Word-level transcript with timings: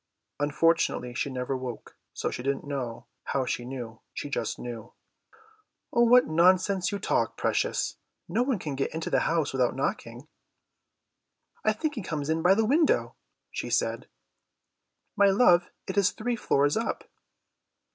Unfortunately 0.39 1.13
she 1.13 1.29
never 1.29 1.55
woke, 1.55 1.95
so 2.11 2.31
she 2.31 2.41
didn't 2.41 2.65
know 2.65 3.05
how 3.25 3.45
she 3.45 3.65
knew, 3.65 3.99
she 4.15 4.31
just 4.31 4.57
knew. 4.57 4.93
"What 5.91 6.25
nonsense 6.25 6.91
you 6.91 6.97
talk, 6.97 7.37
precious. 7.37 7.97
No 8.27 8.41
one 8.41 8.57
can 8.57 8.73
get 8.73 8.95
into 8.95 9.11
the 9.11 9.19
house 9.29 9.53
without 9.53 9.75
knocking." 9.75 10.27
"I 11.63 11.71
think 11.73 11.93
he 11.93 12.01
comes 12.01 12.31
in 12.31 12.41
by 12.41 12.55
the 12.55 12.65
window," 12.65 13.13
she 13.51 13.69
said. 13.69 14.07
"My 15.15 15.27
love, 15.27 15.69
it 15.85 15.95
is 15.99 16.09
three 16.09 16.35
floors 16.35 16.75
up." 16.75 17.03